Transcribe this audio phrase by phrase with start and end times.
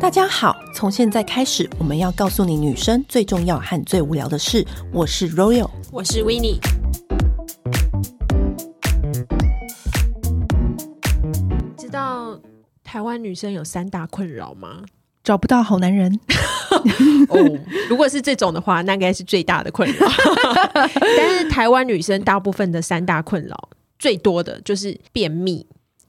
[0.00, 4.66] 大家好，从现在开始，我们要告诉你女生最重要和最无聊的事。
[4.92, 6.58] 我是 Royal，我是 Winnie。
[11.76, 12.40] 知道
[12.82, 14.82] 台湾女生有三大困扰吗？
[15.22, 16.18] 找不到好男人。
[17.28, 17.58] 哦，
[17.90, 20.08] 如果是这种的话，那应该是最大的困扰。
[20.94, 23.68] 但是台湾女生大部分的三大困扰，
[23.98, 25.66] 最多的就是便秘、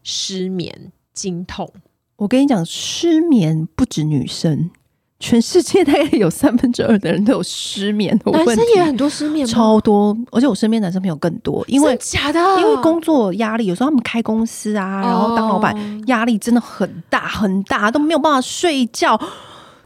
[0.09, 1.71] 失眠、经痛。
[2.15, 4.71] 我跟你讲，失眠不止女生，
[5.19, 8.47] 全世界大概有三分之二的人都有失眠的问题。
[8.47, 9.45] 男生也很多失眠？
[9.45, 19.15] 超多，而且我身边男生朋友更多，因为假的，因为工作压力，有时候他们开公司啊，然后当老板，压力真的很大很大，都没有办法睡觉。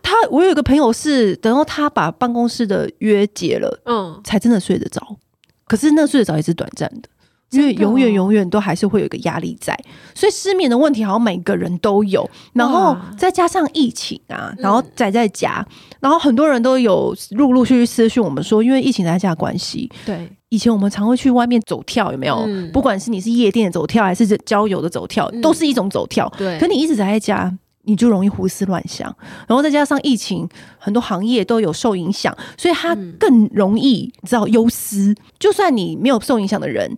[0.02, 5.18] 他，我有一个朋友是，等到他把办公室的约解了，嗯，才真的睡得着。
[5.66, 7.10] 可是那睡得着也是短暂的。
[7.54, 9.78] 因为永远永远都还是会有一个压力在，
[10.16, 15.66] 所以失眠的问题好像每个人都有，然后再加上疫情啊，然后宅在家，
[16.00, 22.48] 然后很多人都有陆陆续续私讯我们说，因为疫情在家关系，对，以前我们常会去外面走跳，有没有？
[22.72, 26.32] 不管是你是夜店的走跳还是郊游的走跳，都是一种走跳。
[26.38, 29.16] 对，可你一直宅在家，你就容易胡思乱想，
[29.48, 35.14] 然后再加上疫情，很多行业都有受影响，所以它更容易你知道忧思。
[35.38, 36.96] 就算你没有受影响的人。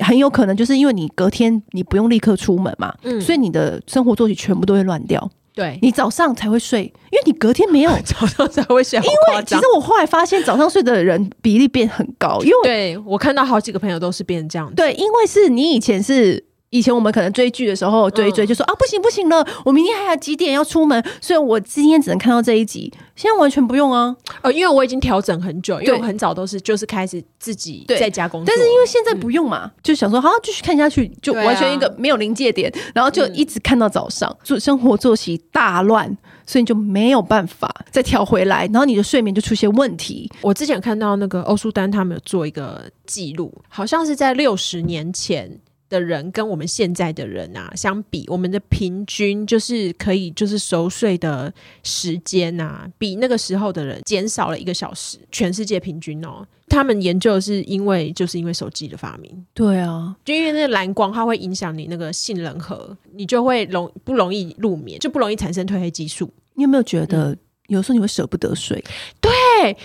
[0.00, 5.30] 很有可能就是因为你隔天你不用立刻出门嘛，嗯，所以你的生活作息全部都会乱掉。
[5.52, 8.98] 对，你早上才会睡，因为你隔天没有 早上才会睡。
[8.98, 14.72] 因为其实我后来发现早上睡的人比例变很高，因为对我看到好几个朋友都是变成这样。
[14.74, 16.44] 对，因为是你以前是。
[16.70, 22.92] 以前我们可能追剧的时候追一追就说、嗯、啊不行不行了，我明天还有几点要出门，所以我今天只能看到这一集。
[23.16, 40.30] 现在完全不用啊，呃，因为我已经调整很久，因为我很早都是就是开始自己在家工作，但是因为现在不用嘛，嗯、就想说好继续看下去，就完全一个没有临界点，然后就一直看到早上，做、嗯、生活作息大乱，所以你就没有办法再调回来，然后你的睡眠就出现问题。
[40.40, 45.60] 我之前看到那个欧舒丹他们有做一个记录，好像是在六十年前。
[45.90, 51.52] 的人跟我们现在的人啊相比，我们的平均就是可以就是熟睡的
[51.82, 55.18] 时间啊，比那个时候的人减少了一个小时。
[55.30, 59.44] 全世界平均哦，他们研究是因为就是因为手机的发明。
[59.52, 66.32] 对啊，就因为那个蓝光它会影响你那个杏仁核，你就会容不容易入眠，就不容易产生褪黑激素。
[66.54, 67.36] 你有没有觉得
[67.66, 68.82] 有时候你会舍不得睡？
[69.20, 69.76] 对。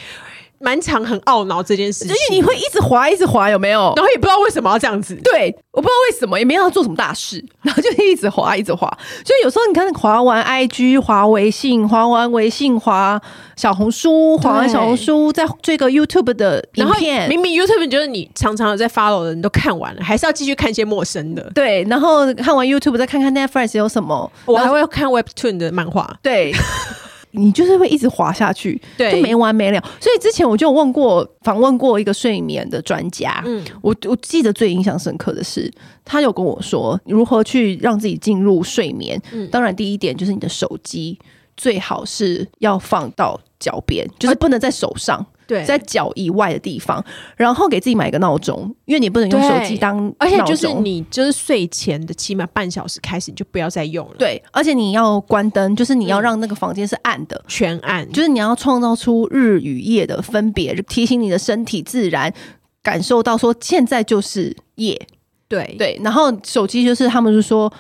[0.60, 3.94] 蛮常很懊恼这件事情，所以你会一直滑，一直滑，有没有？
[3.96, 5.16] 然后也不知道为什么要这样子。
[5.24, 8.88] 对，我不知道为什么，也没要做什么大事， 然后就一直滑，一直滑。
[9.26, 13.22] 所以有时候你看，滑完 IG，滑微信，滑完微信，滑
[13.56, 17.30] 小红书，滑完小红书，再追个 YouTube 的影片。
[17.30, 21.50] 明明 YouTube 你觉得你常常有在 follow 的人都看完了，还是要继续看一些陌生的。
[21.54, 26.18] 对，然后看完 YouTube 再看看 Netflix 有什么，我还会看 Webtoon 的漫画。
[26.22, 26.54] 对。
[27.36, 29.80] 你就是会一直滑下去，对，就没完没了。
[30.00, 35.72] 所以之前我就问过，访问过一个睡眠的专家，嗯，我我记得最印象深刻的是，
[36.04, 39.22] 他有跟我说如何去让自己进入睡眠。
[39.32, 41.18] 嗯，当然第一点就是你的手机
[41.58, 45.26] 最好是要放到脚边，就是不能在手上。
[45.48, 47.04] 对，在脚以外的地方，
[47.36, 54.16] 然后给自己买一个闹钟，因为你不能用手机当而且就是你就是睡前的起码半小时开始，你就不要再用了。
[54.18, 62.34] 对，而且你要关灯，就是你要让那个房间是暗的，嗯、全暗，就是你要创造出日与夜的分别，就提醒你的身体自然
[62.82, 65.00] 感受到说现在就是夜。
[65.48, 67.72] 对对，然后手机就是他们就说，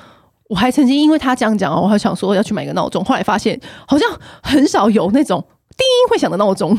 [0.49, 4.07] 我还曾经因为他这样讲，我还想说要去买个闹钟，后来发现好像
[4.43, 5.43] 很少有那种。
[5.77, 6.77] 叮会响的闹钟，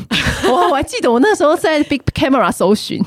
[0.48, 3.02] 我 我还记得我那时候在 Big Camera 搜寻，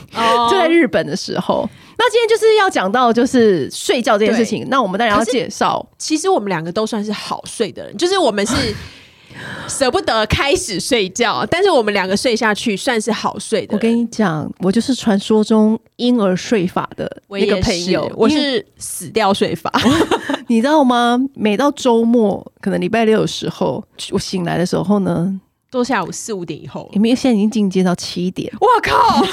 [0.49, 1.67] 就在日本的时候。
[1.97, 5.85] 那今天就是要讲到就是睡觉这件事情，那我们当然要介绍。
[5.97, 8.73] 其实我们两个都算是好睡的人，就是我们是
[9.67, 13.75] 舍不得开始睡觉，但是我们两个睡下去算是好睡的。
[13.75, 19.69] 我跟你讲，我就是传说中婴儿睡法的一个朋友，我是死掉睡法，
[20.47, 21.19] 你知道吗？
[21.33, 25.37] 每到周末，可能礼拜六的时候，我醒来的时候呢。
[25.71, 28.51] 都下午四五点以后，你们现在已经进阶到七点。
[28.59, 29.21] 我靠！
[29.21, 29.31] 对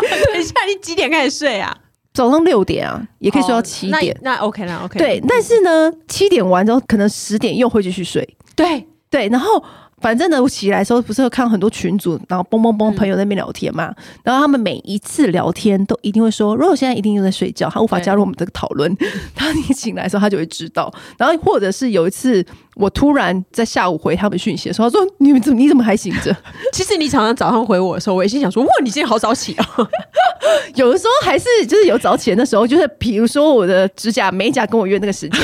[0.00, 1.76] 对，等一下你几点开始睡啊？
[2.12, 4.16] 早上六点啊，也可以睡到七点。
[4.22, 4.98] 那，那 OK 啦，OK。
[4.98, 8.28] 对，但是呢，七点完之后，可能十点又会继续睡。
[8.56, 9.62] 对对，然后
[10.00, 18.94] 反正呢，我起来的时候不是有看很多群组，然后嘣嘣嘣朋友在那边聊天嘛，嗯、然后他们每一次聊天都一定会说，如果现在一定又在睡觉，他无法加入我们这个讨论。
[19.34, 20.92] 当你 醒来的时候，他就会知道。
[21.16, 22.44] 然后或者是有一次，
[22.76, 26.34] 我突然在下午回他们讯息的时候，他说：“你们怎么你怎么还醒着？”
[26.72, 29.66] 其实你常常早上回我的时候，我也心想说：“哇，你今天好早起啊！”
[30.76, 35.40] 有的时候还是就是有早起的时候，就是比如说我的指甲美甲跟我约那个时间。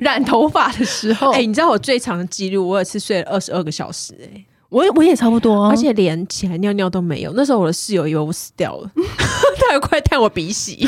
[0.00, 7.32] 染头发的时候，哎、欸，你知道我最长的记录，我有次睡了二十二个小时、欸，哎，我我也差不多、啊，而且连起来尿尿都没有。
[7.34, 10.78] 那时候我的室友以为我死掉了， 他还快探我鼻息。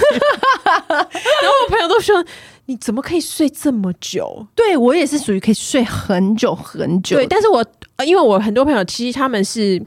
[0.65, 2.25] 然后我朋友都说
[2.67, 7.17] ：“你怎么可以睡这么久？”对，我也是属于可以睡很久很久。
[7.17, 7.65] 对，但是我
[8.05, 9.83] 因为我很多朋友其实他们是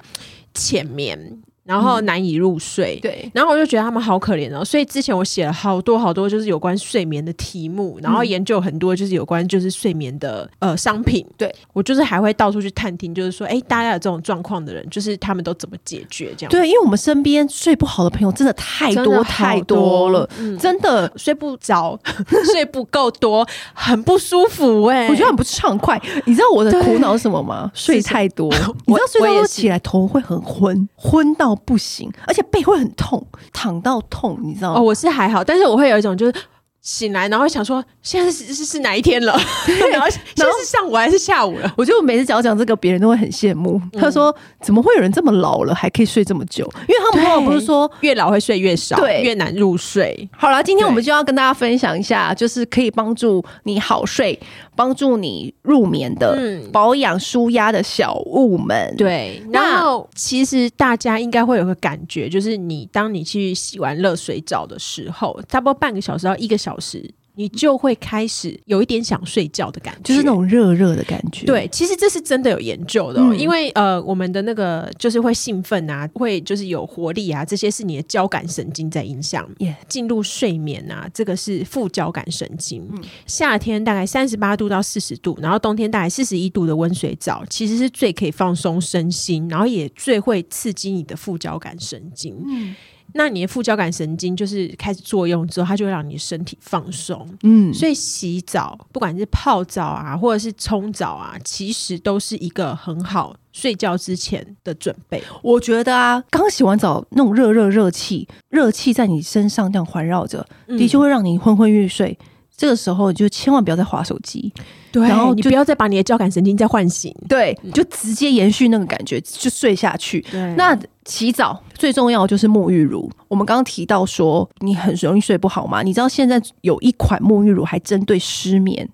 [0.54, 1.18] 浅眠。
[1.66, 16.52] 然后难以入睡，嗯、对，然后我就觉得他们好可怜哦，所以之前我写了好多好多就是有关睡眠的题目，然后研究很多就是有关就是睡眠的呃商品，对，我就是还会到处去探听，就是说，哎，大家有这种状况的人，就是他们都怎么解决这样？
[16.52, 21.12] 对，因为我们身边睡不好的朋友真的太多，多太多了，嗯、真的。
[21.16, 21.98] 睡不着，
[22.54, 26.00] 睡不够多，很不舒服哎、欸，我觉得很不畅快。
[26.26, 27.72] 你知道我的苦恼是什么吗？
[27.74, 28.52] 睡太多，
[28.86, 31.55] 你知道睡太多起来头会很昏，昏到。
[31.56, 34.80] 不行，而且背会很痛，躺到痛，你知道吗？
[34.80, 36.34] 哦，我是还好，但是我会有一种就是。
[36.82, 39.34] 醒来，然后想说现在是是是哪一天了？
[39.92, 41.74] 然后现在是上午还是下午了？
[41.76, 43.82] 我就每次讲讲这个，别人都会很羡慕。
[43.92, 44.32] 嗯、他说
[44.62, 50.30] ：“怎么会有人这么老了还可以睡这么久？”因为他们往往不是说越老会睡越少，对，越难入睡。
[50.38, 54.40] 好了，今天我们就要跟大家分享一下，就是可以帮助你好睡、
[54.76, 56.38] 帮助你入眠的
[56.72, 58.94] 保养舒压的小物们。
[58.98, 67.14] 对，然后其实大家应该会有个感觉，就是你当你去洗完热水澡的时候，差不多半个小时到一个小时。
[67.36, 71.46] 你就会开始有一点想睡觉的感觉，就是那种热热的感觉。
[71.46, 79.48] 对，其实这是真的有研究的，哦，嗯、因为呃，我们的那个就是会兴奋啊，会就是有活力啊，这些是你的交感神经在影响。
[79.88, 80.10] 进 Yeah.
[80.10, 82.88] 入睡眠啊，这个是副交感神经。
[82.92, 92.36] 嗯、夏天大概三十八度到四十度，然后冬天大概四十一度的温水澡，其实是最可以放松身心，然后也最会刺激你的副交感神经。
[92.48, 92.76] 嗯
[93.18, 97.28] 那你的副交感神经就是开始作用之后，它就会让你身体放松。
[97.44, 105.24] 嗯，所以洗澡，不管是泡澡啊，或者是冲澡啊，其实都是一个很好睡觉之前的准备。
[105.42, 112.18] 我觉得啊，刚洗完澡那种热热热气，热气在你身上这样环绕着，的确会让你昏昏欲睡。
[112.22, 112.26] 嗯
[112.58, 114.50] 这个时候就千万不要再划手机，
[114.96, 120.22] 对，然后你不要再把你的交感神经再唤醒，对，你就直接延续那个感觉就睡下去。
[120.32, 123.12] 对，那洗澡最重要就是沐浴乳。
[123.28, 125.82] 我们刚刚提到说你很容易睡不好嘛？
[125.82, 128.88] 你知道现在有一款沐浴乳还针对失眠，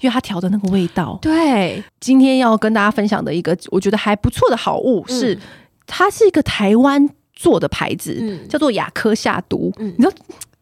[0.00, 1.18] 因为它调的那个味道。
[1.20, 5.40] 对，今天要跟大家分享的一个我觉得还不错的好物是，嗯、
[5.88, 9.72] 它是一个台湾做的牌子，嗯、叫做雅科夏毒。
[9.78, 10.16] 嗯、你知道？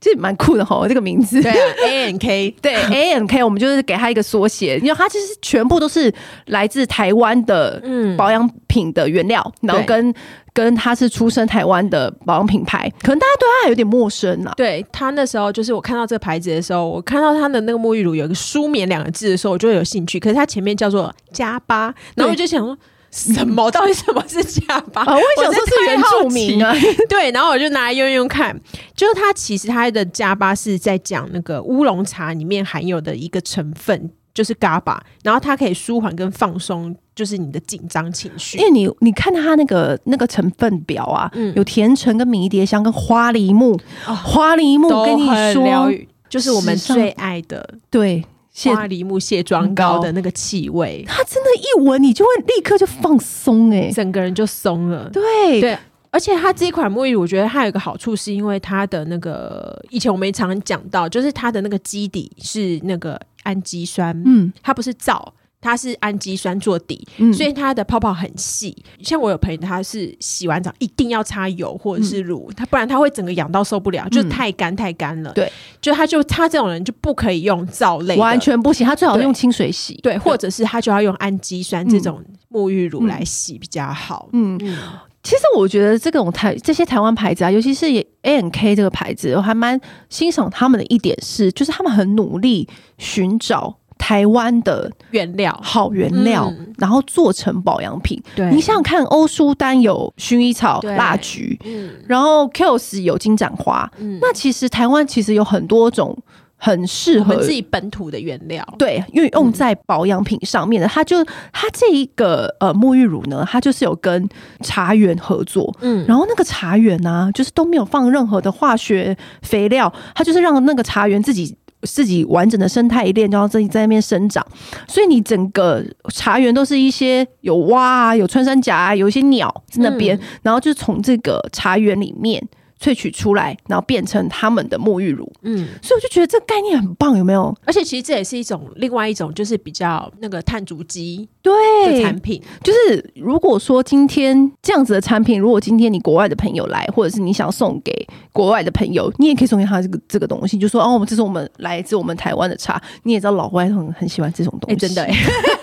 [0.06, 1.43] 这蛮酷的哈，这个名字。
[1.43, 6.12] 对啊，A N K， 对 A N K，我们就是给他一个缩写，因为它其实全部都是
[6.47, 7.82] 来自台湾的
[8.17, 10.14] 保养品的原料，嗯、然后跟
[10.53, 14.53] 跟它是出生台湾的保养品牌，可能大家对它还有点陌生啊。
[14.56, 20.20] 对他那时候，就是我看到这个牌子的时候，我看到它的那个沐浴乳有一个“舒眠”两个字的时候，我就有兴趣。
[20.20, 22.76] 可是它前面叫做加巴，然后我就想说。
[23.17, 23.71] 什么？
[23.71, 25.03] 到底什么是加八？
[25.03, 26.75] 啊，我也想说是原住民啊。
[27.09, 28.55] 对，然后我就拿来用用看，
[28.95, 38.59] 就是它其实它的加巴是在讲那个乌龙茶里面含有的一个成分，就是 GABA，然后它可以舒缓跟放松，就是你的紧张情绪。
[38.59, 45.91] 因为你你看它那个那个成分表啊，嗯、有甜橙跟迷迭香跟花梨木，哦、花梨木跟你说，
[46.29, 48.23] 就是我们最爱的，对。
[48.65, 55.11] 花梨木卸妆膏的那个气味，它真的，一闻你就会立刻就放松哎、欸，整个人就松了。
[55.11, 55.79] 对对，
[56.11, 65.35] 而且它这一款沐浴乳，我觉得它有一个好处，是因为它的那个以前我们常讲到，就是它的那个基底是那个氨基酸，嗯，它不是皂。
[65.66, 68.76] 它是氨基酸做底，嗯、所以它的泡泡很细。
[69.02, 75.32] 像我有朋友，他是洗完澡一定要擦油或者是乳，他、嗯、不然他会整个痒到受不了，就太干太干了。
[75.32, 78.87] 对，就他就他这种人就不可以用皂类，完全不行。
[78.87, 84.28] 他最好用清水洗，对，对，或者是他就要用氨基酸这种沐浴乳来洗比较好。
[84.35, 84.78] 嗯，嗯，
[85.25, 92.68] 其实我觉得这种台这些台湾牌子啊，尤其是 A N K 这个牌子，我还蛮欣赏他们的一点是，就是他们很努力
[92.99, 93.76] 寻找。
[93.99, 95.59] 台湾的原料。
[95.62, 98.23] 好原料，嗯、然后做成保养品。
[98.35, 106.17] 对，你想想看，欧舒丹有薰衣草、蜡菊，嗯，然后 Kiehl's 有金盏花，嗯，那其实台湾其实有很多种
[106.59, 111.23] 很适合自己本土的原料，对，因为用在保养品上面的，它就
[111.53, 114.29] 它这一个呃沐浴乳呢，它就是有跟
[114.61, 121.55] 茶园合作，嗯，然后那个茶园呢、啊，就是都没有放任何的化学肥料，它就是让那个茶园自己
[121.87, 124.45] 自己完整的生态链，然后自己在那边生长，
[124.88, 132.47] 所以你整个茶园都是一些有蛙啊，有穿山甲啊，有一些鸟在那边，然后就是从这个茶园里面。
[132.80, 135.30] 萃取出来，然后变成他们的沐浴乳。
[135.42, 137.54] 嗯，所以我就觉得这个概念很棒，有没有？
[137.64, 141.52] 而且其实这也是一种另外一种，就是比较那个碳足迹对
[141.87, 142.42] 的产品。
[142.62, 152.80] 就是如果说今天这样子的产品，如果今天你国外的朋友来，或者是你想送给国外的朋友，你也可以送给他这个这个东西，就说哦，我们这是我们来自我们台湾的茶。
[153.04, 155.14] 你也知道老外很很喜欢这种东西，欸、真的、欸。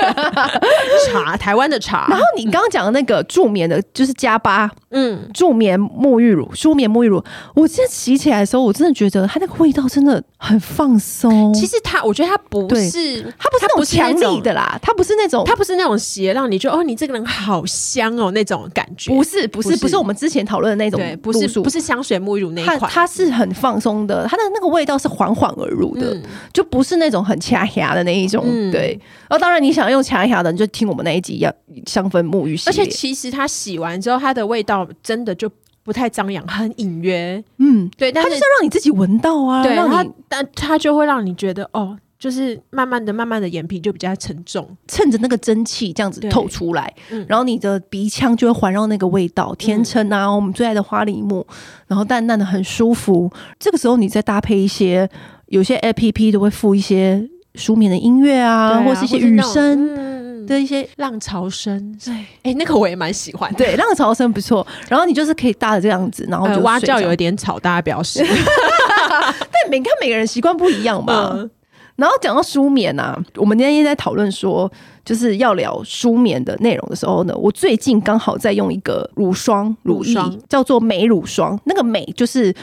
[1.12, 2.08] 茶，台湾的茶。
[2.10, 11.53] 然后你刚刚讲的那个助眠的，就是加八，嗯，助眠沐浴乳、舒眠沐浴乳，我现在洗起来的时候，我真的觉得它那个味道真的很放松。
[11.53, 19.12] 其实它，我觉得它不是，它不是那种强力的啦，它不是那种，它不是那种鞋让你觉得哦，你这个人好香哦那种感觉。
[19.13, 28.43] 不是，不是，不是，我们之前讨论的那种，对，不是，不是香水沐浴乳那一款，它是很放松的，它的那个味道是缓缓而入的，嗯、就不是那种很掐牙的那一种。
[28.48, 31.51] 嗯、对，然后当然你想用掐牙的，你就听我们那一集要
[31.86, 32.81] 香氛沐浴系列。
[32.81, 35.50] 而且其实它洗完之后，它的味道真的就
[35.84, 37.44] 不太张扬，很隐约。
[37.58, 51.46] 嗯，对，但是它就是要让你自己闻到啊，对，让它，但它就会让你觉得哦，就是慢慢的、慢慢的，眼皮就比较沉重，趁着那个蒸汽这样子透出来，嗯、然后你的鼻腔就会环绕那个味道，甜橙啊，嗯、我们最爱的花梨木，
[51.88, 53.32] 然后淡淡的很舒服。
[53.60, 55.10] 这个时候你再搭配一些，
[55.48, 57.30] 有些 APP 都会附一些。
[57.56, 63.54] 舒眠的音乐啊，啊，或是一些雨声的一些浪潮声，对，哎、欸，那个我也蛮喜欢。
[63.56, 64.66] 对，浪潮声不错。
[64.90, 68.24] 然后你就是可以搭着这样子，然后就、呃、蛙叫有一点吵，大家表示。
[68.26, 71.32] 但每看每个人习惯不一样嘛。
[71.34, 71.50] 嗯、
[71.96, 74.72] 然后讲到舒眠啊，我们今天在讨论说
[75.06, 82.54] 就是要聊舒眠的内容的时候呢，我最近刚好在用一个乳霜，乳霜乳叫做美乳霜，那个美就是。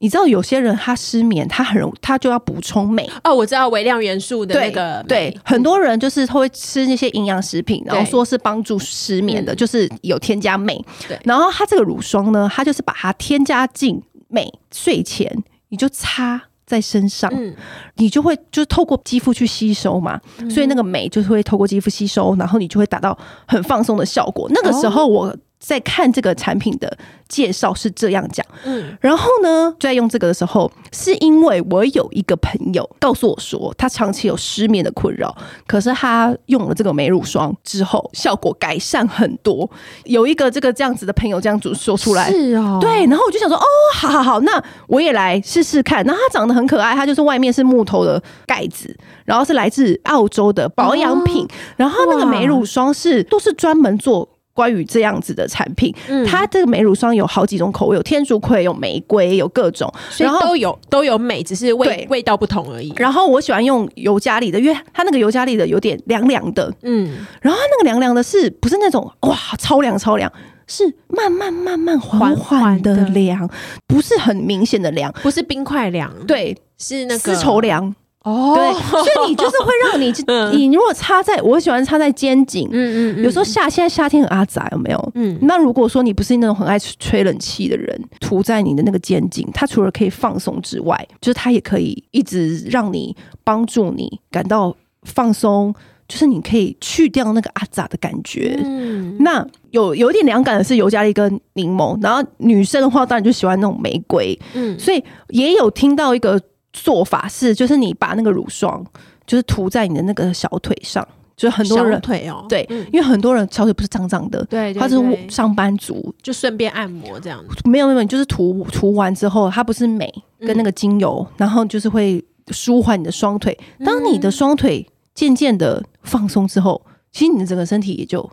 [0.00, 3.34] 你知道有些人他失眠，他很容他就要补充镁哦。
[3.34, 10.80] 我知道微量元素的那个对，对，很多人就是会吃那些营养食品，然后说是帮助失眠的，就是有添加镁。
[11.08, 15.36] 对，然后它这个乳霜呢，它就是把它添加进镁，睡前
[15.70, 17.52] 你就擦在身上，嗯，
[17.96, 24.48] 你就会就是透过肌肤去吸收嘛，嗯，所以那个镁就是会透过肌肤吸收，然后你就会达到很放松的效果。
[24.54, 25.36] 那个时候我。
[25.58, 26.96] 在看这个产品的
[27.28, 35.36] 介绍是这样讲，嗯，然后呢，在用这个的时候，是因为我有一个朋友告诉我说，他长期有失眠的困扰，
[35.66, 39.68] 可是他用了这个美乳霜之后，效果改善很多。
[40.04, 46.02] 有一个这个这样子的朋友这样子说出来，是哦，对，然后我就想说，哦，好好好，那我也来试试看。
[46.04, 54.26] 然后它长得很可爱，它就是外面是木头的盖子，然后是来自澳洲的保养品，哦、然后那个美乳霜是都是专门做。
[54.58, 62.92] 关于这样子的产品，嗯、它这个美乳霜有好几种口味，有天竺葵，有玫瑰，有各种，然后都有都有美，只是味味道不同而已。
[62.96, 70.32] 然后我喜欢用尤加利的，因为它那个尤加利的有点凉凉的，嗯，然后它那个凉凉的是不是那种哇超凉超凉，
[70.66, 73.48] 是慢慢慢慢缓缓的凉，
[73.86, 77.94] 不是很明显的凉，不是冰块凉，对，是那个丝绸凉。
[78.28, 85.12] 哦，对，所以你就是会让你， 嗯、你如果插在，我喜欢插在肩颈，嗯嗯，嗯有时候夏现在夏天很阿杂，有没有？
[85.14, 95.74] 嗯，那如果说你不是那种很爱吹冷气的人，涂在你的那个肩颈，它除了可以放松之外，就是它也可以一直让你帮助你感到放松，
[96.06, 98.60] 就是你可以去掉那个阿杂的感觉。
[98.62, 106.38] 嗯，那有有一点凉感的是尤加利跟柠檬，然后女生的话当然就喜欢那种玫瑰，嗯，所以也有听到一个。
[106.72, 108.84] 做法是，就是你把那个乳霜，
[109.26, 111.06] 就是涂在你的那个小腿上，
[111.36, 114.96] 就很多人小腿哦，对，嗯、因为很多人小腿不是胀胀的，对，他是
[115.28, 117.56] 上班族，就顺便按摩这样子。
[117.64, 123.58] 没有没有，就是涂涂完之后，它不是美跟那个精油，嗯、然后就是会舒缓你的双腿。
[123.84, 126.80] 当你的双腿渐渐的放松之后，
[127.12, 128.28] 其实你的整个身体也就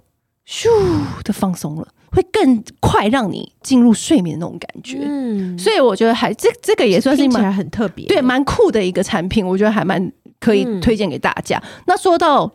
[0.48, 0.70] 咻
[1.24, 1.88] 的放松了。
[2.12, 10.10] 会更快让你进入睡眠的那种感觉，嗯，所以我觉得还这这个也算是蛮很特别，对，蛮酷的一个产品，我觉得还蛮
[10.40, 11.58] 可以推荐给大家。
[11.58, 12.50] 嗯、那说到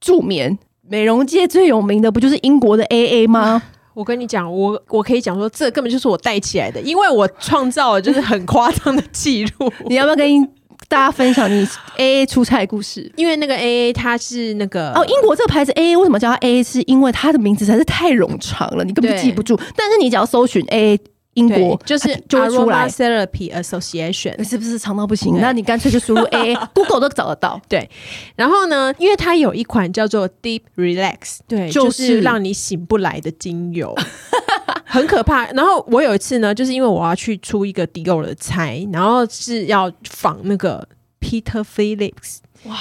[0.00, 3.62] 助眠，美容界最有名的不就是英国的 AA 吗？
[3.94, 9.72] 我跟你讲，我我可以讲说，这根本就是我带起来的，因为我创造了就是很夸张的记录。
[9.86, 10.50] 你要不要跟？
[10.88, 16.62] 大家分享你 A A 出差的故事，因为那个 A A 它是那个哦，英国这个牌子 A A 为什么叫它 A A？
[16.62, 19.58] 是因为它的名字实在是太冗长了，你根本记不住。
[19.76, 21.00] 但是你只要搜寻 A A
[21.34, 25.36] 英国就是就会出来 Therapy Association，是不是长到不行？
[25.40, 27.60] 那你干脆就输入 AA，Google 都找得到。
[27.68, 27.90] 对，
[28.36, 33.92] 然后呢，因为它有一款叫做 Deep Relax，对，就是让你醒不来的精油，
[34.94, 35.44] 很可怕。
[35.50, 40.86] 然后我有一次呢，就是因为我要去出一个迪欧的差，然后是要仿那个
[41.20, 42.76] Peter Phillips，哇。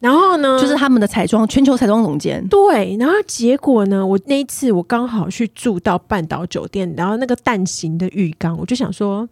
[0.00, 2.46] 然后呢，就是他们的彩妆全球彩妆总监。
[2.48, 9.28] 对，然后结果呢，我那一次我刚好去住到半岛酒店，然后那个蛋形的浴缸，我就想说。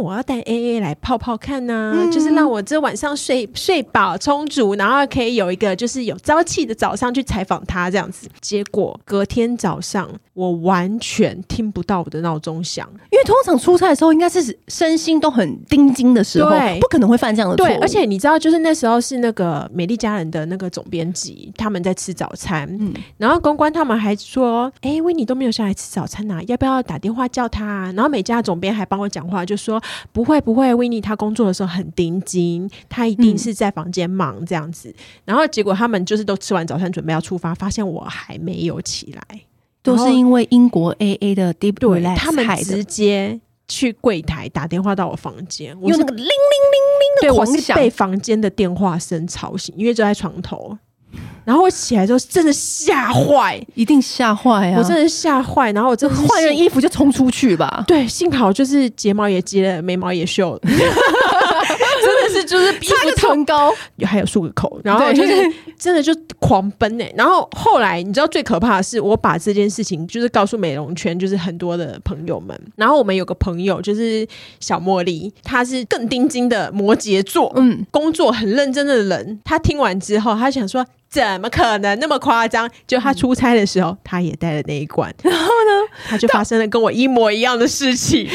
[0.00, 8.28] 我要带 AA 来泡泡看呐、啊，嗯、就是让我这晚上睡睡饱充足，然后可以有一个就是有朝气的早上去采访他这样子。
[8.40, 17.66] 结果隔天早上我完全听不到我的闹钟响，因为通常出差的时候应该是身心都很盯紧的时候，对不可能会犯这样的错。
[17.66, 29.81] 对，而且你知道，就是那时候是那个美丽家人的那个总编辑他们在吃早餐，嗯，然后公关他们还说：“哎、欸，维尼都没有下来吃早餐呐、啊，要不要打电话叫他、啊？”然后美家总编还帮我讲话，就说。
[30.12, 34.88] 不会不会，维尼他工作的时候很盯紧，他一定是在房间忙这样子。
[34.88, 34.94] 嗯、
[35.26, 39.40] 然后结果他们就是都吃完早餐准备要出发，发现我还没有起来，
[39.82, 50.76] 都是因为英国 AA 的 Deep Relax 他们直接去柜台打电话到我房间，我用那个铃铃铃铃的对，我是被房间的电话声吵醒，因为就在床头。
[51.44, 54.78] 然后我起来之后真的吓坏，一定吓坏啊！
[54.78, 57.82] 我真的吓坏，然后我真的换人衣服就冲出去吧。
[57.88, 63.72] 对，幸好就是睫毛也接了，眉毛也秀了， 真的是就是擦个唇膏，
[64.04, 67.14] 还有漱个口，然后就是真的就狂奔哎、欸！
[67.16, 72.56] 然后后来你知道最可怕的是，我把这件事情就是告诉美容圈，就是很多的朋友们。
[72.76, 74.24] 然后我们有个朋友就是
[74.60, 79.40] 小茉莉，她是更钉金的摩羯座，嗯，工作很认真的人。
[79.44, 80.86] 她听完之后，她想说。
[81.12, 82.68] 怎么可能那么夸张？
[82.86, 88.26] 就他出差的时候，嗯、他也带了那一罐，然后呢，他就发生了跟我一模一样的事情。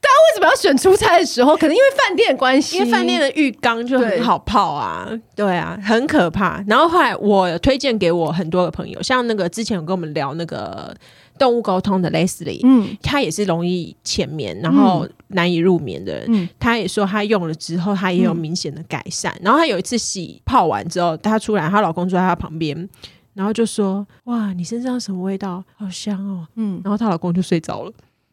[0.00, 1.56] 他为什么要选出差的时候？
[1.56, 5.08] 可能因为饭店的关系，因为饭店的浴缸就很好泡啊。
[5.34, 6.62] 对，对啊，很可怕。
[6.68, 10.94] 然后后来我推荐给我很多的朋友，像那个之前有跟我们聊那个。
[11.38, 16.24] 动物沟通的 Leslie，嗯，他也是容易浅眠，然后难以入眠的人。
[16.28, 19.32] 嗯，他也说他用了之后，他也有明显的改善。
[19.36, 22.88] 嗯，然后他有一次洗泡完之后，他出来，她老公坐在她旁边，
[23.34, 25.62] 然后就说：“哇，你身上什么味道？
[25.76, 27.92] 好香哦。”嗯，然后她老公就睡着了，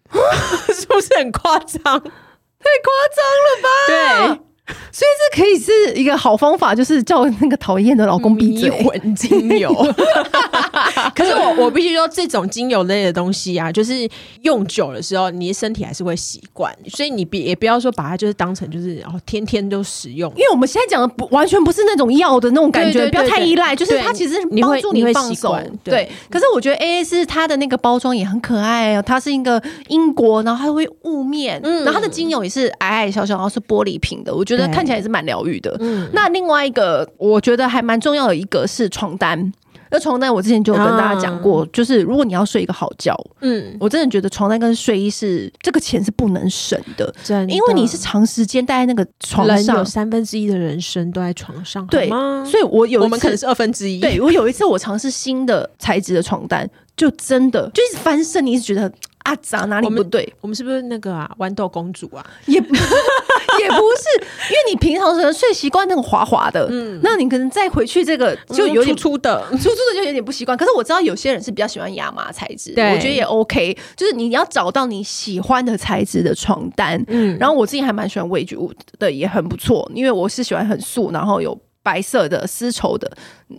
[0.73, 1.81] 是不是很夸张？
[1.83, 4.37] 太夸张了吧？
[4.37, 4.52] 对。
[4.65, 8.69] 所以这可以是一个好方法，就是叫那个讨厌的老公闭嘴。
[8.69, 9.69] 迷魂精油，
[11.13, 14.07] 可是我我必须说，这种精油类的东西啊，就是
[14.43, 16.73] 用久的时候，你的身体还是会习惯。
[16.87, 23.75] 所以你别也不要说把它就是当成就是哦天天都使用，因为我们现在讲的不完全不是那种药的那种感觉，不要太依赖。
[23.75, 25.59] 就是它其实帮助你放松。
[25.83, 34.52] 对，可是我觉得 AA 是它的那个包装也很可爱哦，它是一个英国，然后它会雾面，然后它的精油也是矮矮小小，然后是玻璃瓶的，我觉得。
[34.55, 35.75] 觉得看起来也是蛮疗愈的。
[35.79, 39.51] 嗯，那另外一个我觉得还蛮重要的一个是床单。
[39.89, 52.43] 那床单我之前就有跟大家讲过，啊、就是如果你要睡一个好觉，嗯，我真的觉得床单跟睡衣是这个钱是不能省的，真的，因为你是长时间待在那个床上，有三分之一的人生都在床上，对吗？
[52.43, 53.99] 所以我有我们可能是二分之一。
[53.99, 58.91] 对，我有一次我尝试新的材质的床单，就真的就一直翻身，你一直觉得。
[59.23, 60.21] 啊，咋哪里不对？
[60.21, 62.25] 我们，我们是不是那个啊，豌豆公主啊？
[62.45, 62.75] 也不
[63.61, 70.57] 也不是，因为你平常睡习惯那种滑滑的，嗯，那你可能再回去这个就有点粗粗的，粗粗的就有点不习惯。
[70.57, 73.77] 可是我知道有些人是比较喜欢亚麻材质，对我觉得也 OK。
[73.95, 81.59] 就是你要找到你喜欢的材质的床单，嗯，然后我自己还蛮喜欢 Wedgwood 的，也很不错，因为我是喜欢很素，然后有。
[81.83, 83.11] 白色的丝绸的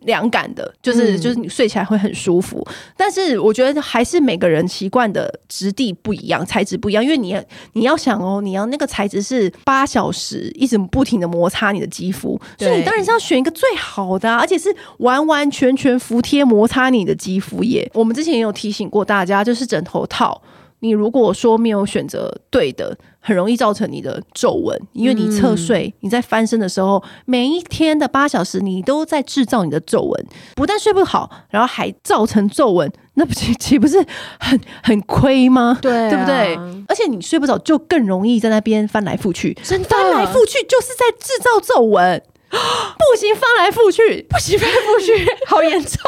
[0.03, 2.67] 凉感的，就是就是你睡起来会很舒服。
[2.69, 7.05] 嗯、但是我觉得还是每个人习惯的质地不一样，材质不一样。
[7.05, 7.39] 因为你
[7.75, 17.89] 你要想哦，你要那个材质是八小时一直不停的摩擦你的肌肤，所以你当然是要选一个最好的，啊，而且是完完全全服帖摩擦你的肌肤耶。
[17.93, 20.41] 我们之前也有提醒过大家，就是枕头套。
[20.85, 33.97] 你如果说没有选择对的，很容易造成你的皱纹，因为你侧睡，你在翻身的时候，每一天的八小时，你都在制造你的皱纹，不但睡不好，然后还造成皱纹，那不岂 岂不是
[34.39, 35.79] 很很亏吗？
[35.81, 36.85] 对啊，对不对？
[36.87, 42.23] 而且你睡不着，就更容易在那边翻来覆去，翻来覆去就是在制造皱纹。
[42.97, 46.01] 不行，翻来覆去，不行，翻来覆去， 好严重。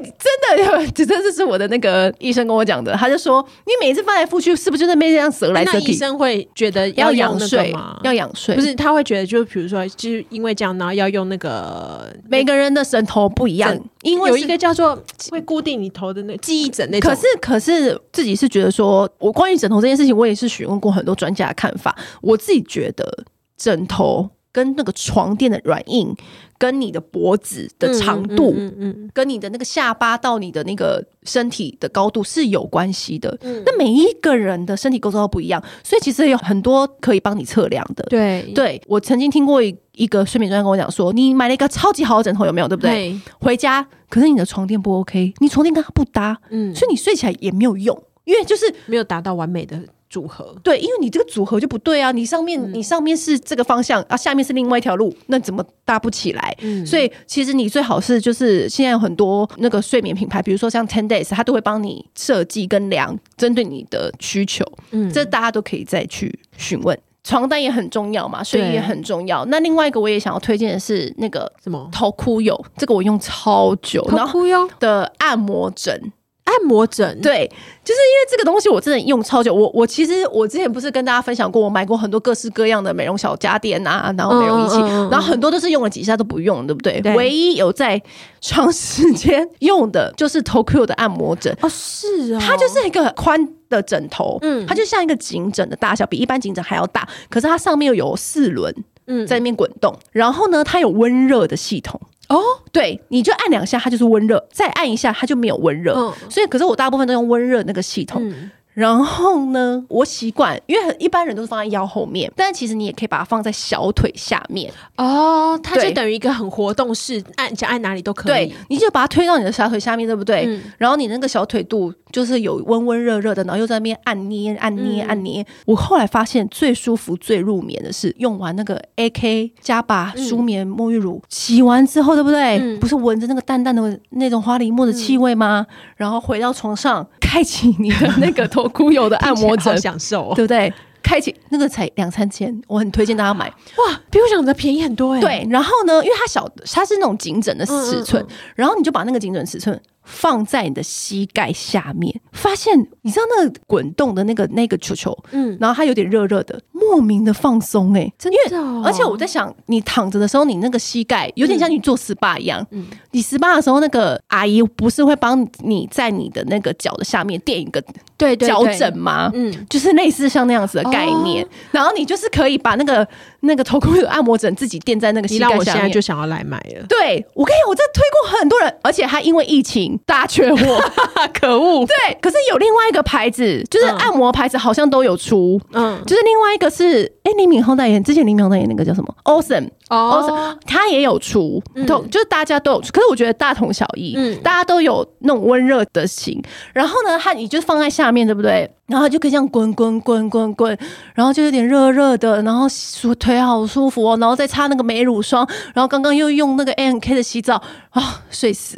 [0.00, 5.92] 因为真的，这这是我的那个医生跟我讲的，他就说，你每次翻来覆去，是不是就在那边这样折来折去？
[5.92, 7.98] 医生会觉得要仰睡吗？
[8.02, 14.98] 要仰睡，不是他会觉得，就比如说，就是因为这样，然后要用那个每个人的枕头不一样，因为有一个叫做
[15.30, 17.10] 会固定你头的那个记忆枕那种。
[17.10, 21.96] 可是，可是自己是觉得说，我关于枕头这件事情，我也是询问过很多专家的看法。
[22.20, 23.24] 我自己觉得
[23.56, 24.28] 枕头。
[24.52, 26.14] 跟那个床垫的软硬，
[26.58, 33.36] 跟你的脖子的长度，嗯嗯跟你的那个下巴到你的那个身体的高度是有关系的。
[33.40, 38.04] 那、嗯、每一个人的身体构造都不一样，所以其实有很多可以帮你测量的。
[38.04, 42.68] 对，对我曾经听过一一个睡眠专家跟我讲说，你买了一个超级好的枕头，有没有？
[42.68, 42.90] 对不对？
[42.92, 49.80] 对回家，可是你的床垫不 OK，你床垫跟它不搭，嗯，所以你睡起来也没有用，因为就是没有达到完美的。
[50.12, 52.12] 组合对，因为你这个组合就不对啊！
[52.12, 56.54] 你上面、嗯、你上面是这个方向啊，下面是另外一条路，那怎么搭不起来？
[56.60, 64.62] 嗯、所以其实你最好是就是现在有很多那个睡眠品牌，比如说像 Ten Days，它都会帮你设计跟量，针对你的需求。
[64.90, 66.98] 嗯，这大家都可以再去询问。
[67.24, 69.46] 床单也很重要嘛，睡衣也很重要。
[69.46, 74.02] 那另外一个我也想要推荐的是那个什么 Tokuyo，这个我用超久。
[74.10, 76.12] Tokuyo 的按摩枕。
[76.44, 77.46] 按摩枕，对，
[77.84, 79.54] 就是因为这个东西我真的用超久。
[79.54, 87.00] 我我其实我之前不是跟大家分享过，我买过很多各式各样的美容小家电啊，然后美容仪器，嗯嗯嗯，然后很多都是用了几下都不用，对不对？
[87.00, 88.00] 对，唯一有在
[88.40, 98.74] 长时间用的就是 Tokyo 的按摩枕哦，是啊，它就是一个宽的枕头，嗯，它就像一个颈枕的大小，比一般颈枕还要大，可是它上面又有四轮，
[99.06, 102.00] 嗯，在那边滚动，然后呢，它有温热的系统。
[102.34, 102.40] 哦，
[102.72, 105.94] 对，你就按两下，它就是温热；再按一下，它就没有温热。
[105.94, 108.22] 嗯，所以，可是我大部分都用温热那个系统。
[108.28, 118.32] 嗯然后呢，我习惯，因为很一般人都是放在腰后面，但其实你也可以把它放在小腿下面哦，它就等于一个很活动式，按想按哪里都可以。
[118.32, 120.46] 对，你就把它推到你的小腿下面，对不对？
[120.46, 125.42] 嗯、然后你那个小腿肚就是有温温热热的，然后又在那边按捏、按捏、按捏。
[125.42, 132.58] 嗯、我后来发现最舒服、最入眠的是用完那个 AK 加把舒眠沐浴乳，嗯、洗完之后，对不对？
[132.58, 135.66] 嗯、不是闻着那个淡淡的那种花梨木的气味吗？
[135.68, 138.61] 嗯、然后回到床上，开启你的那个 头。
[138.68, 140.72] 酷有的按摩枕，享受、哦，对不对？
[141.02, 143.48] 开启那个才两三千，我很推荐大家买。
[143.48, 145.20] 哇，比我想的便宜很多哎。
[145.20, 149.78] 对，然后呢，因为它小，它是那种颈枕的尺寸，嗯嗯嗯，然后你就把那个颈枕尺寸。
[150.04, 158.82] 放在你的膝盖下面，发现你知道那个滚动的那个那个球球，嗯，然后它有点热热的，莫名的放松哎、欸，真的、哦。
[158.84, 167.82] 而且我在想，你躺着的时候，你那个膝盖有点像你做 SPA 一样，嗯，你 SPA 的时候，那个阿姨不是会帮你在你的那个脚的下面垫一个
[168.16, 169.30] 对脚枕吗？
[169.34, 173.06] 嗯，就是类似像那样子的概念，哦、然后你就是可以把那个
[173.42, 175.58] 那个头盔的按摩枕自己垫在那个膝盖下面。
[175.58, 176.86] 我现在就想要来买了。
[176.88, 179.98] 对，我跟你讲，我这推过很多人，而且他因为疫情。
[180.04, 180.80] 大缺货，
[181.32, 181.86] 可恶！
[181.86, 185.60] 对，可是有另外一个牌子，就是按摩牌子，好像都有出。
[185.72, 192.92] 嗯，就是另外一个是，哎、欸，李敏镐代言，之前李敏镐代言那个叫什么？Awesome，Awesome，、oh, Awesome, 他也有出，都、嗯、就是大家都有出。
[192.92, 196.42] 可是我觉得大同小异，嗯，大家都有那种温热的心。
[196.72, 198.70] 然后呢，它你就放在下面，对不对？
[198.86, 200.78] 然后就可以这样滚滚滚滚滚，
[201.14, 207.56] 然后就有点热热的，然后舒腿好舒服哦，然后再擦那个美乳霜，然后刚刚又用那个 ANK 的洗澡
[207.90, 208.76] 啊、哦，睡死，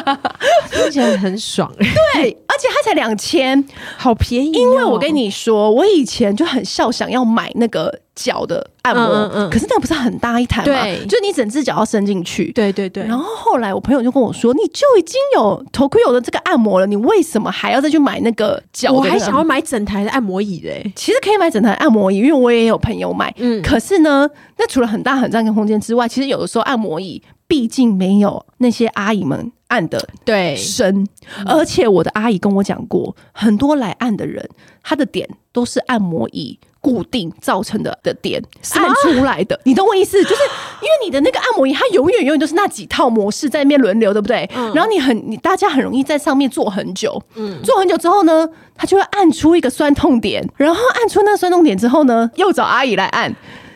[0.72, 1.70] 听起来很爽。
[1.76, 3.62] 对，而且它才两千，
[3.98, 4.58] 好便宜、哦。
[4.58, 8.00] 因为我跟你说，我以前就很笑，想要买那个。
[8.14, 10.64] 脚的按摩，嗯嗯、可是那个不是很大一台吗？
[10.64, 12.52] 对，就你整只脚要伸进去。
[12.52, 13.04] 对对对。
[13.04, 20.92] 然后后来我朋友就跟我说：“你就已经有头盔有的这个按摩了，你为什么还要再去买那个脚？”我还想要买整台的按摩椅嘞。
[20.94, 23.34] 其实可以买整台按摩椅，因为我也有朋友买。
[23.38, 23.60] 嗯。
[23.62, 31.04] 可是呢，那除了很大很占个空间之外，其实有的时候按摩椅毕竟没有那些阿姨们按的对深。
[31.04, 34.48] 对而且我的阿姨跟我讲过，很多来按的人，
[34.82, 36.58] 他的点都是按摩椅。
[36.84, 38.42] 固定造成的的点
[38.74, 40.22] 按出来的，你懂我意思？
[40.22, 40.42] 就是
[40.82, 44.46] 因为你的那个按摩椅，它永远永远都是那几套模式在那边轮流，对不对？
[44.54, 53.34] 嗯、然后你很你大家很容易在上面坐很久，嗯，坐很久之后呢，它就会按出一个酸痛点，然后按出那个酸痛点之后呢，又找阿姨来按。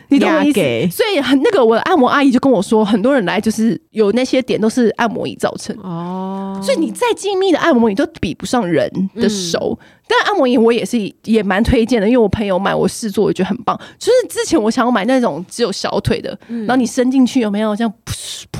[0.09, 0.59] 你懂我意思？
[0.97, 6.59] 所以很那个，我的按摩阿姨就跟我说，很多人来就是有那些点都是按摩椅造成哦。
[6.63, 9.77] 所以你再精密的按摩椅都比不上人的手。
[9.79, 13.79] 嗯、但按摩椅我也是也蛮推荐的，因为我朋友买我试做，我觉得很棒。
[13.97, 18.59] 就是之前我想要买那种只有小腿的，嗯、然后你伸进去有没有这样噗噗噗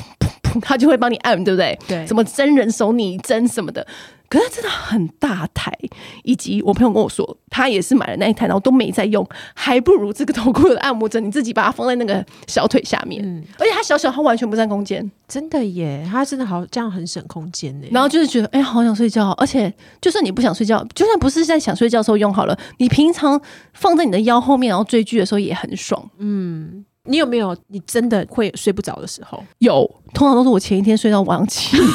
[0.60, 1.78] 他就会帮你按，对不对？
[1.86, 3.86] 对，什么真人手拟真什么的。
[4.28, 5.76] 可是真的很大台，
[6.22, 17.88] 以及我朋友跟我说，他也是买了那一台，然后都没在用，还不如这个头箍的按摩枕，你自己把它放在那个小腿下面，嗯，而且它小小，它完全不占空间，真的耶，它真的好这样很省空间呢。
[17.90, 23.40] 然后就是觉得，哎、欸，好想睡觉，而且就算你不想睡觉，就算不是在想睡觉的时候用好了，你平常
[23.74, 26.08] 放在你的腰后面，然后追剧的时候也很爽。
[26.18, 29.42] 嗯，你有没有你真的会睡不着的时候？
[29.58, 31.86] 有，通常都是我前一天睡到晚上七点。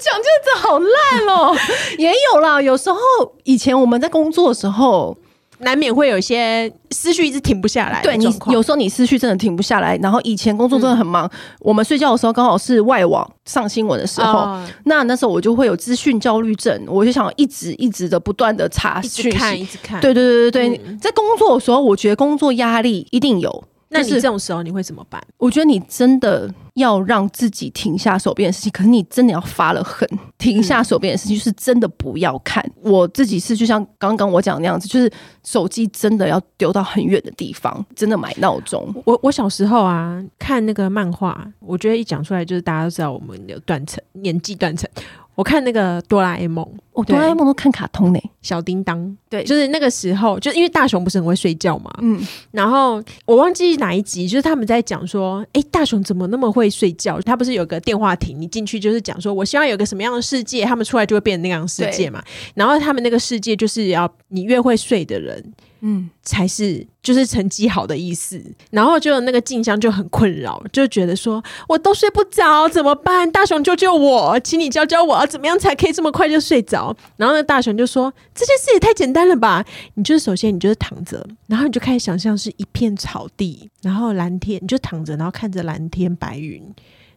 [0.00, 1.54] 讲句子好烂哦，
[1.98, 2.60] 也有啦。
[2.62, 2.98] 有时候
[3.44, 5.16] 以前我们在工作的时候，
[5.58, 8.02] 难免会有一些思绪一直停不下来。
[8.02, 9.96] 对，你有时候你思绪真的停不下来。
[9.98, 20.00] 然后以前工作真的很忙，嗯、我们睡觉的时候刚好是外网上新闻的时候，哦、那那时候我就会有资讯焦虑症，我就想一直一直的不断的查讯息，看一直看。
[20.00, 23.64] 对对对对对，嗯、在工作的时候，我觉得工作压力一定有。
[23.88, 25.22] 那你这种时候你会怎么办？
[25.38, 32.64] 我觉得你真的要让自己停下手边的事情，可是你真的要发了狠，停下手边的事情，就是真的不要看。
[32.82, 35.10] 嗯、我自己是就像刚刚我讲那样子，就是
[35.44, 38.92] 手机真的要丢到很远的地方，真的买闹钟。
[39.04, 44.90] 我我小时候啊，看那个漫画，我觉得一讲出来就是大家都知道我们有断层，年纪断层。
[45.34, 52.20] 我看那个哆啦 A 梦，我、哦、哆啦 A 梦都看卡通呢，小叮当，对，就是那个时候，就因为大雄不是很会睡觉嘛，嗯，
[52.52, 57.20] 然后我忘记哪一集，就是他们在讲说，哎，大雄怎么那么会睡觉？
[57.22, 62.22] 他不是有个电话亭，你进去就是讲说，我希望有个什么样的世界，他们出来就会变成那样的世界嘛。
[62.54, 65.52] 然后他们那个世界就是要你越会睡的人。
[65.86, 73.30] 嗯，才是就是成绩好的意思，然后就那个静香就很困扰，就觉得说我都睡不着，怎么办？
[73.30, 76.96] 大雄救救我，请你教教我，怎么样才可以这么快就睡着？
[77.18, 79.62] 然后那大雄就说这件事也太简单了吧？
[79.92, 86.62] 你就是首先你就是躺着，然后你就开始想象是一片草地，然后蓝天，你就躺着，然后看着蓝天白云，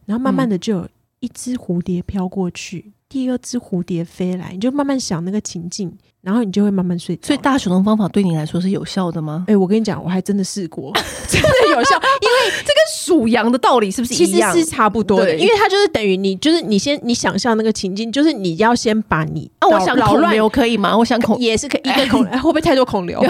[0.04, 0.88] 然后慢慢的就有
[1.20, 5.96] 一只蝴蝶飘过去，第二只蝴蝶飞来，你就慢慢想那个情境。
[6.20, 7.28] 然后你就会慢慢睡着。
[7.28, 9.44] 所以大熊的方法对你来说是有效的吗？
[9.46, 10.92] 哎、欸，我跟你讲，我还真的试过，
[11.28, 11.94] 真的有效。
[11.94, 14.14] 因为这跟数羊的道理是不是？
[14.14, 15.26] 其实是差不多的。
[15.26, 20.94] 对因为它就是等于你，就是你先你想象那个情境，就是你要先把你啊，我想孔流可以吗？
[20.98, 23.22] 我想孔也是可以，一个孔、欸、 会不会太多孔刘？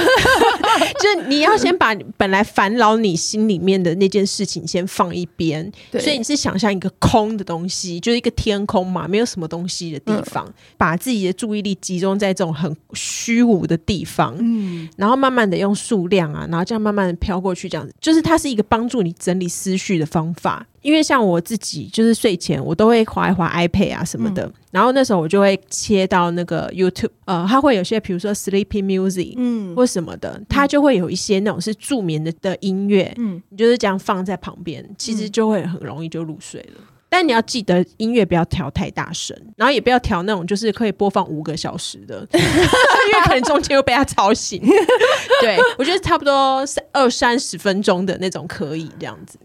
[1.00, 5.70] 就是你要先把本来烦扰你心里面的那件事情先放一边。
[5.90, 12.74] 对所以你是想象一个空的东西，就是一个天空嘛，没有什么东西的地方，嗯、把自己的注意力集中在这种很。
[12.94, 20.66] 虚无的地方，嗯，然后慢慢的用数量啊，然后这样慢慢的飘过去，这样子，就是它是一个帮助你整理思绪的方法。
[20.82, 36.80] 因为像我自己，就是睡前我都会划一划 iPad 啊什么的，嗯、然后那时候我就会切到那个 YouTube，呃，它会有些比如说 Sleeping Music，嗯，或什么的，它就会有一些那种是助眠的的音乐，嗯，你就是这样放在旁边，其实就会很容易就入睡了。
[37.10, 44.60] 但你要记得音乐不要调太大声，然后也不要调那种就是可以播放五个小时的， 因为可能中间又被他吵醒。
[45.40, 49.38] 对，我觉得差不多三二三十分钟的那种可以这样子。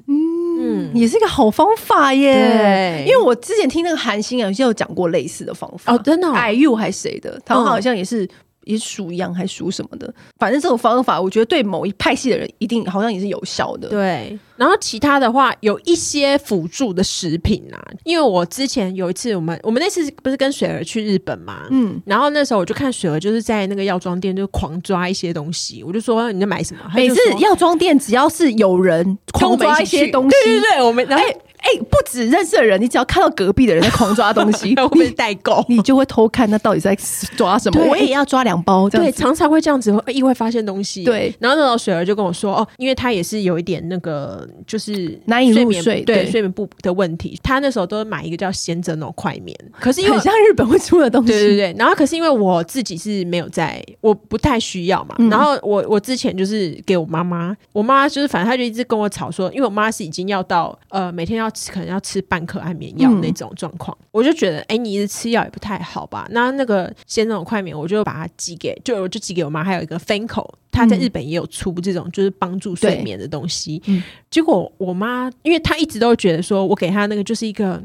[0.73, 3.03] 嗯，也是一个好方法耶。
[3.07, 5.93] 因为我之前听那个韩星啊，有有讲过类似的方法。
[5.93, 7.39] 哦，真的，IU 还是谁的？
[7.45, 8.27] 他们好像也是。
[8.65, 13.89] 也属羊还属什么的，反正这种方法，我觉得对某一派系的人一定好像也是有效的。
[13.89, 26.81] 对，然后其他的话有一些辅助的食品啊，因为我之前有一次，我们我们那次不是跟水儿去日本嘛，嗯，然后那时候我就看水儿就是在那个药妆店就狂抓一些东西，我就说你在买什么？
[26.95, 31.25] 每次药妆店只要是有人狂抓一些东西，对对对，我们然后。
[31.25, 36.93] 欸哎、欸，不止认识的人，你只要看到隔壁的人在狂抓东西， 会不会代购，你就会偷看那到底在
[37.37, 37.81] 抓什么。
[37.85, 41.05] 我也要抓两包，对，常常会这样子会意外发现东西。
[41.05, 47.39] 对，然后那时候水儿就跟我说，哦，因为他也是有一点那个就是难以入睡，对，对睡眠不的问题。
[47.41, 51.75] 他那时候都买一个叫贤者那种快眠，可是因为很像日本会出的东西，对对对。
[51.77, 55.15] 然后可是因为我自己是没有在，我不太需要嘛。
[55.19, 62.21] 嗯、然后我我之前就是给我妈妈，我妈就是反正她就一直跟我吵说，因为我妈是已经要到呃每天要吃，可能要吃。
[62.33, 66.27] 半颗安眠药那种状况，嗯、我就觉得，哎、欸，你一直吃药也不太好吧？
[66.31, 69.63] 那那个先那种快眠，我就把它寄给，就我就寄给我妈。
[69.63, 73.79] 还有一个 Fanco，他在日本也有出这种就是帮助睡眠的东西。
[73.85, 77.79] 嗯、结果我妈，因为她一直都觉得说我给她那个就是一个，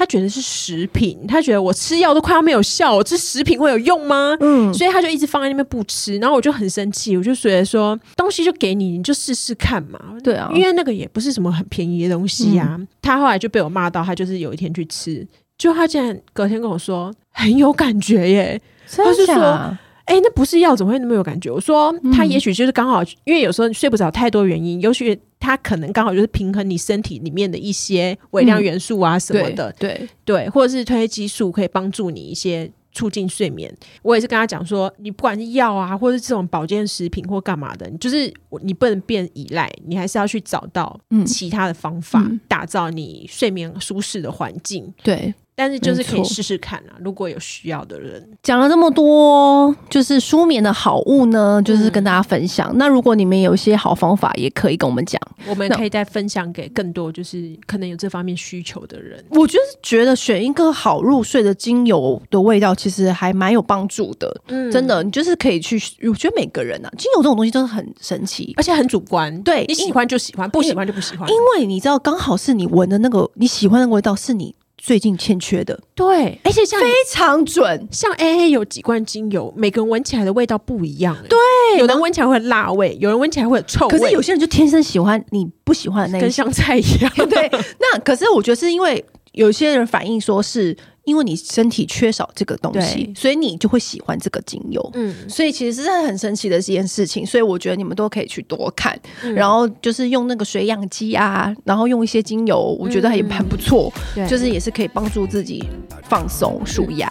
[0.00, 4.34] 她觉得是食品，他觉得我吃药都快要没有效，我吃食品会有用吗？
[4.40, 6.16] 嗯，所以他就一直放在那边不吃。
[6.16, 10.00] 然后我就很生气，我就觉得说，东西就给你，你就试试看嘛。
[10.24, 12.76] 对啊，因为那个也不是什么很便宜的东西呀、啊。
[12.78, 18.62] 嗯、她后来就被我骂到，他就是有一天去吃，就他竟然隔天跟我说很有感觉耶，
[18.96, 19.76] 他就说。
[20.10, 21.50] 哎、欸，那不是药怎么会那么有感觉？
[21.50, 32.70] 我说他也许就是刚好，因为有时候睡不着太多原因，也许他可能刚好就是平衡你身体里面的一些微量元素啊什么的，对对，或者是褪黑激素可以帮助你一些。
[32.92, 38.30] 促进睡眠，我也是跟他讲说，你不管是药啊，或者是这种保健食品或干嘛的，你就是
[38.62, 44.92] 你不能变依赖，你还是要去找到其他的方法，嗯、打造你睡眠舒适的环境。
[45.04, 45.32] 对。
[45.60, 48.26] 但是就是可以试试看啊，如果有需要的人。
[48.42, 52.70] 讲了这么多，就是舒眠的好物呢，就是跟大家分享。
[52.72, 59.22] 嗯、那如果你们有一些好方法，也可以跟我们讲，我们可以再分享给更多就是可能有这方面需求的人。
[59.32, 64.34] 我就是觉得选一个好入睡的精油的味道，其实还蛮有帮助的。
[64.46, 65.78] 嗯，真的，你就是可以去。
[66.08, 69.42] 我觉得每个人啊，精油这种东西真的很神奇，而且很主观。
[69.42, 71.28] 对，你喜欢就喜欢，不喜欢就不喜欢。
[71.28, 74.54] 因为你知道，刚好是你闻的那个你喜欢的味道，是你。
[74.82, 81.38] 最近欠缺的，对，而且像非常准，像 AA 有几罐精油，每个人闻起来的味道不一样，对，
[81.78, 87.50] 有人闻起来会辣味，有人闻起来会有臭味，可是有些人就天生喜欢你不喜欢的那个，跟香菜一样， 对。
[87.78, 90.76] 那可是我觉得是因为有些人反映说是。
[91.10, 94.90] 因为你身体缺少这个东西，所以你就会喜欢这个精油。
[94.94, 97.26] 嗯，所以其实是很神奇的一件事情。
[97.26, 103.92] 所以我觉得你们都可以去多看，嗯、然后就是用那个水养机啊，然后用一些精油，我觉得也很不错。
[104.16, 105.68] 嗯、就是也是可以帮助自己
[106.04, 107.10] 放松、舒压。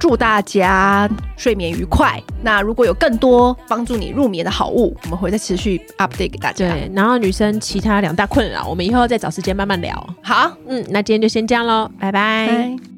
[0.00, 2.22] 祝大家睡眠愉快。
[2.42, 6.72] 那如果有更多帮助你入眠的好物，我们会再持续 update 给大家。
[6.72, 10.14] 对，然后女生其他两大困扰，我们以后再找时间慢慢聊。
[10.22, 12.97] 好，嗯，那今天就先这样喽，拜拜。